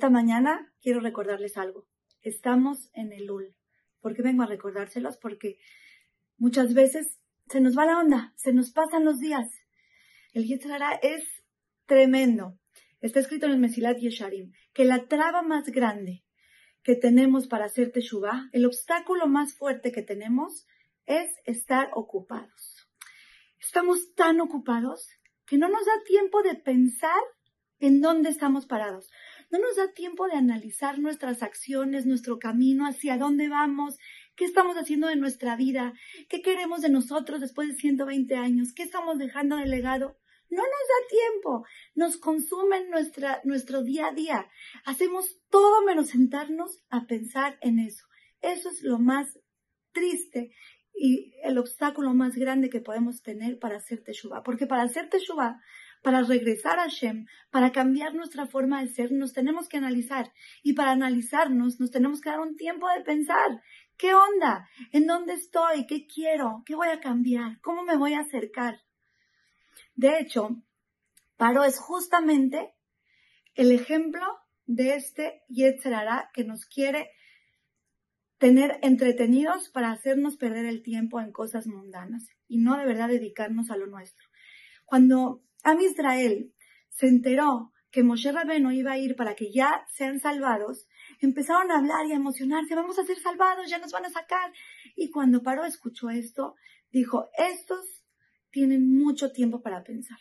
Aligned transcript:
esta 0.00 0.08
mañana 0.08 0.72
quiero 0.80 1.00
recordarles 1.00 1.58
algo. 1.58 1.86
Estamos 2.22 2.88
en 2.94 3.12
el 3.12 3.30
UL. 3.30 3.54
¿Por 4.00 4.16
qué 4.16 4.22
vengo 4.22 4.42
a 4.42 4.46
recordárselos? 4.46 5.18
Porque 5.18 5.58
muchas 6.38 6.72
veces 6.72 7.20
se 7.50 7.60
nos 7.60 7.76
va 7.76 7.84
la 7.84 7.98
onda, 7.98 8.32
se 8.34 8.54
nos 8.54 8.70
pasan 8.70 9.04
los 9.04 9.20
días. 9.20 9.50
El 10.32 10.46
Yetzirah 10.46 10.94
es 11.02 11.44
tremendo. 11.84 12.58
Está 13.02 13.20
escrito 13.20 13.44
en 13.44 13.52
el 13.52 13.58
Mesilat 13.58 13.98
Yesharim 13.98 14.52
que 14.72 14.86
la 14.86 15.06
traba 15.06 15.42
más 15.42 15.66
grande 15.66 16.24
que 16.82 16.96
tenemos 16.96 17.46
para 17.46 17.66
hacer 17.66 17.92
Teshuvah, 17.92 18.48
el 18.52 18.64
obstáculo 18.64 19.26
más 19.26 19.54
fuerte 19.54 19.92
que 19.92 20.00
tenemos 20.00 20.66
es 21.04 21.30
estar 21.44 21.90
ocupados. 21.92 22.88
Estamos 23.58 24.14
tan 24.14 24.40
ocupados 24.40 25.10
que 25.44 25.58
no 25.58 25.68
nos 25.68 25.84
da 25.84 25.92
tiempo 26.06 26.42
de 26.42 26.54
pensar 26.54 27.20
en 27.80 28.00
dónde 28.00 28.30
estamos 28.30 28.64
parados. 28.64 29.10
No 29.50 29.58
nos 29.58 29.76
da 29.76 29.92
tiempo 29.92 30.26
de 30.28 30.34
analizar 30.34 30.98
nuestras 30.98 31.42
acciones, 31.42 32.06
nuestro 32.06 32.38
camino, 32.38 32.86
hacia 32.86 33.18
dónde 33.18 33.48
vamos, 33.48 33.98
qué 34.36 34.44
estamos 34.44 34.76
haciendo 34.76 35.08
de 35.08 35.16
nuestra 35.16 35.56
vida, 35.56 35.92
qué 36.28 36.40
queremos 36.40 36.82
de 36.82 36.88
nosotros 36.88 37.40
después 37.40 37.68
de 37.68 37.74
120 37.74 38.36
años, 38.36 38.72
qué 38.72 38.84
estamos 38.84 39.18
dejando 39.18 39.56
de 39.56 39.66
legado. 39.66 40.16
No 40.50 40.62
nos 40.62 40.66
da 40.66 41.08
tiempo, 41.08 41.66
nos 41.94 42.16
consumen 42.16 42.90
nuestra, 42.90 43.40
nuestro 43.44 43.82
día 43.82 44.08
a 44.08 44.12
día. 44.12 44.48
Hacemos 44.84 45.40
todo 45.48 45.84
menos 45.84 46.08
sentarnos 46.08 46.82
a 46.88 47.06
pensar 47.06 47.58
en 47.60 47.78
eso. 47.80 48.06
Eso 48.40 48.70
es 48.70 48.82
lo 48.82 48.98
más 48.98 49.38
triste 49.92 50.52
y 50.94 51.34
el 51.42 51.58
obstáculo 51.58 52.14
más 52.14 52.36
grande 52.36 52.68
que 52.68 52.80
podemos 52.80 53.22
tener 53.22 53.58
para 53.58 53.76
hacer 53.76 54.02
Teshuvah. 54.02 54.42
Porque 54.42 54.66
para 54.66 54.82
hacer 54.82 55.08
Teshuvah, 55.08 55.60
para 56.02 56.22
regresar 56.22 56.78
a 56.78 56.88
Shem, 56.88 57.26
para 57.50 57.72
cambiar 57.72 58.14
nuestra 58.14 58.46
forma 58.46 58.80
de 58.80 58.88
ser, 58.88 59.12
nos 59.12 59.32
tenemos 59.32 59.68
que 59.68 59.76
analizar. 59.76 60.32
Y 60.62 60.72
para 60.72 60.92
analizarnos, 60.92 61.78
nos 61.80 61.90
tenemos 61.90 62.20
que 62.20 62.30
dar 62.30 62.40
un 62.40 62.56
tiempo 62.56 62.88
de 62.88 63.02
pensar. 63.02 63.62
¿Qué 63.96 64.14
onda? 64.14 64.68
¿En 64.92 65.06
dónde 65.06 65.34
estoy? 65.34 65.86
¿Qué 65.86 66.06
quiero? 66.06 66.62
¿Qué 66.64 66.74
voy 66.74 66.88
a 66.88 67.00
cambiar? 67.00 67.60
¿Cómo 67.60 67.84
me 67.84 67.96
voy 67.96 68.14
a 68.14 68.20
acercar? 68.20 68.80
De 69.94 70.18
hecho, 70.18 70.56
Paro 71.36 71.64
es 71.64 71.78
justamente 71.78 72.74
el 73.54 73.72
ejemplo 73.72 74.24
de 74.66 74.94
este 74.94 75.42
Yetzerara 75.48 76.30
que 76.32 76.44
nos 76.44 76.64
quiere 76.64 77.10
tener 78.38 78.78
entretenidos 78.82 79.68
para 79.68 79.90
hacernos 79.90 80.38
perder 80.38 80.64
el 80.64 80.82
tiempo 80.82 81.20
en 81.20 81.30
cosas 81.30 81.66
mundanas 81.66 82.26
y 82.48 82.58
no 82.58 82.78
de 82.78 82.86
verdad 82.86 83.08
dedicarnos 83.08 83.70
a 83.70 83.76
lo 83.76 83.86
nuestro. 83.86 84.26
Cuando 84.86 85.42
Am 85.62 85.80
Israel 85.80 86.52
se 86.88 87.06
enteró 87.06 87.72
que 87.90 88.02
Moshe 88.02 88.30
Rabeno 88.32 88.72
iba 88.72 88.92
a 88.92 88.98
ir 88.98 89.16
para 89.16 89.34
que 89.34 89.52
ya 89.52 89.84
sean 89.92 90.20
salvados, 90.20 90.86
empezaron 91.20 91.70
a 91.70 91.78
hablar 91.78 92.06
y 92.06 92.12
a 92.12 92.16
emocionarse, 92.16 92.74
vamos 92.74 92.98
a 92.98 93.04
ser 93.04 93.18
salvados, 93.18 93.68
ya 93.68 93.78
nos 93.78 93.92
van 93.92 94.06
a 94.06 94.10
sacar. 94.10 94.52
Y 94.96 95.10
cuando 95.10 95.42
Paro 95.42 95.64
escuchó 95.64 96.08
esto, 96.10 96.54
dijo, 96.90 97.28
estos 97.36 98.04
tienen 98.50 98.96
mucho 98.96 99.32
tiempo 99.32 99.60
para 99.60 99.82
pensar. 99.82 100.18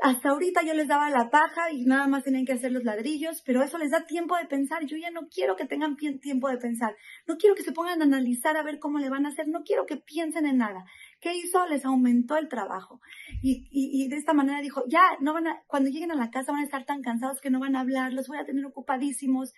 Hasta 0.00 0.30
ahorita 0.30 0.62
yo 0.62 0.74
les 0.74 0.88
daba 0.88 1.10
la 1.10 1.30
paja 1.30 1.70
y 1.70 1.84
nada 1.84 2.08
más 2.08 2.24
tenían 2.24 2.44
que 2.44 2.52
hacer 2.52 2.72
los 2.72 2.82
ladrillos, 2.82 3.42
pero 3.44 3.62
eso 3.62 3.78
les 3.78 3.90
da 3.90 4.04
tiempo 4.04 4.36
de 4.36 4.46
pensar. 4.46 4.84
Yo 4.84 4.96
ya 4.96 5.10
no 5.10 5.28
quiero 5.28 5.54
que 5.54 5.64
tengan 5.64 5.96
tiempo 5.96 6.48
de 6.48 6.58
pensar. 6.58 6.96
No 7.26 7.36
quiero 7.36 7.54
que 7.54 7.62
se 7.62 7.72
pongan 7.72 8.00
a 8.00 8.04
analizar 8.04 8.56
a 8.56 8.64
ver 8.64 8.80
cómo 8.80 8.98
le 8.98 9.10
van 9.10 9.26
a 9.26 9.28
hacer. 9.28 9.46
No 9.46 9.62
quiero 9.62 9.86
que 9.86 9.96
piensen 9.96 10.46
en 10.46 10.58
nada. 10.58 10.84
¿Qué 11.22 11.36
hizo? 11.36 11.64
Les 11.68 11.84
aumentó 11.84 12.36
el 12.36 12.48
trabajo. 12.48 13.00
Y, 13.42 13.68
y, 13.70 14.04
y 14.04 14.08
de 14.08 14.16
esta 14.16 14.34
manera 14.34 14.60
dijo, 14.60 14.82
ya, 14.88 15.02
no 15.20 15.32
van 15.32 15.46
a, 15.46 15.62
cuando 15.68 15.88
lleguen 15.88 16.10
a 16.10 16.16
la 16.16 16.30
casa 16.30 16.50
van 16.50 16.62
a 16.62 16.64
estar 16.64 16.84
tan 16.84 17.00
cansados 17.00 17.40
que 17.40 17.48
no 17.48 17.60
van 17.60 17.76
a 17.76 17.80
hablar, 17.80 18.12
los 18.12 18.26
voy 18.26 18.38
a 18.38 18.44
tener 18.44 18.66
ocupadísimos. 18.66 19.54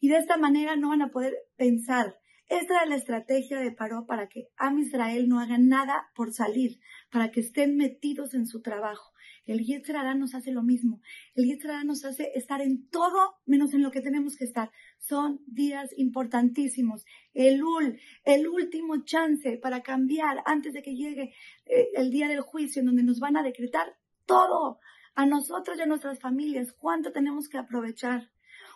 Y 0.00 0.08
de 0.08 0.18
esta 0.18 0.36
manera 0.36 0.76
no 0.76 0.90
van 0.90 1.02
a 1.02 1.10
poder 1.10 1.34
pensar. 1.56 2.16
Esta 2.48 2.74
era 2.74 2.86
la 2.86 2.94
estrategia 2.94 3.58
de 3.58 3.72
Paró 3.72 4.06
para 4.06 4.28
que 4.28 4.50
Am 4.56 4.78
Israel 4.78 5.28
no 5.28 5.40
haga 5.40 5.58
nada 5.58 6.10
por 6.14 6.32
salir, 6.32 6.78
para 7.10 7.32
que 7.32 7.40
estén 7.40 7.76
metidos 7.76 8.32
en 8.34 8.46
su 8.46 8.62
trabajo. 8.62 9.12
El 9.46 9.64
Yetzirah 9.64 10.14
nos 10.14 10.34
hace 10.34 10.52
lo 10.52 10.62
mismo. 10.62 11.00
El 11.34 11.46
Yetzirah 11.46 11.84
nos 11.84 12.04
hace 12.04 12.30
estar 12.34 12.60
en 12.60 12.88
todo 12.88 13.36
menos 13.46 13.74
en 13.74 13.82
lo 13.82 13.90
que 13.90 14.00
tenemos 14.00 14.36
que 14.36 14.44
estar. 14.44 14.70
Son 14.98 15.40
días 15.46 15.90
importantísimos. 15.96 17.04
El 17.32 17.62
UL, 17.62 17.98
el 18.24 18.48
último 18.48 19.04
chance 19.04 19.58
para 19.58 19.82
cambiar 19.82 20.42
antes 20.46 20.72
de 20.72 20.82
que 20.82 20.94
llegue 20.94 21.34
eh, 21.66 21.88
el 21.94 22.10
día 22.10 22.28
del 22.28 22.40
juicio 22.40 22.80
en 22.80 22.86
donde 22.86 23.02
nos 23.02 23.20
van 23.20 23.36
a 23.36 23.42
decretar 23.42 23.96
todo 24.26 24.78
a 25.14 25.26
nosotros 25.26 25.78
y 25.78 25.82
a 25.82 25.86
nuestras 25.86 26.20
familias. 26.20 26.72
¿Cuánto 26.72 27.12
tenemos 27.12 27.48
que 27.48 27.58
aprovechar? 27.58 28.30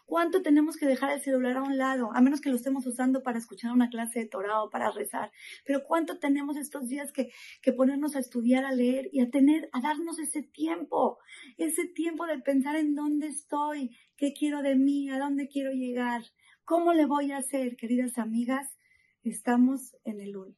¿Cuánto 0.07 0.43
tenemos 0.43 0.77
que 0.77 0.87
dejar 0.87 1.11
el 1.13 1.21
celular 1.23 1.57
a 1.57 1.63
un 1.63 1.79
lado? 1.79 2.11
A 2.15 2.21
menos 2.21 2.43
que 2.43 2.51
lo 2.51 2.57
estemos 2.57 2.87
usando 2.87 3.23
para 3.23 3.39
escuchar 3.39 3.73
una 3.73 3.89
clase 3.89 4.21
de 4.21 4.27
Torah 4.27 4.63
o 4.63 4.71
para 4.71 4.91
rezar. 4.91 5.33
Pero 5.65 5.83
¿cuánto 5.83 6.19
tenemos 6.19 6.59
estos 6.59 6.89
días 6.89 7.11
que, 7.11 7.33
que 7.63 7.73
ponernos 7.73 8.15
a 8.15 8.19
estudiar, 8.19 8.67
a 8.67 8.73
leer 8.73 9.09
y 9.13 9.21
a 9.21 9.31
tener, 9.31 9.71
a 9.73 9.81
darnos 9.81 10.19
ese 10.19 10.43
tiempo? 10.43 11.19
Ese 11.57 11.87
tiempo 11.87 12.27
de 12.27 12.39
pensar 12.39 12.77
en 12.77 12.95
dónde 12.95 13.29
estoy, 13.29 13.97
qué 14.17 14.35
quiero 14.35 14.61
de 14.61 14.77
mí, 14.77 15.11
a 15.11 15.19
dónde 15.19 15.49
quiero 15.49 15.73
llegar, 15.73 16.23
cómo 16.65 16.93
le 16.93 17.07
voy 17.07 17.33
a 17.33 17.39
hacer, 17.39 17.77
queridas 17.77 18.19
amigas. 18.19 18.77
Estamos 19.23 19.97
en 20.05 20.21
el 20.21 20.37
UL. 20.37 20.55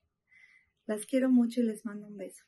Las 0.87 1.07
quiero 1.07 1.31
mucho 1.31 1.61
y 1.61 1.65
les 1.65 1.85
mando 1.85 2.09
un 2.09 2.17
beso. 2.17 2.45